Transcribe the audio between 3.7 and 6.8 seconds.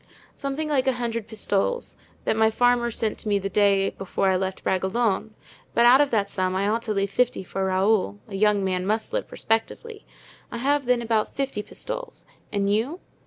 before I left Bragelonne; but out of that sum I